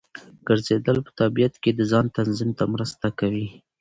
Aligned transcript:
ګرځېدل 0.47 0.97
په 1.05 1.11
طبیعت 1.19 1.55
کې 1.63 1.71
د 1.73 1.81
ځان 1.91 2.05
تنظیم 2.17 2.51
ته 2.59 2.63
مرسته 2.73 3.07
کوي. 3.19 3.47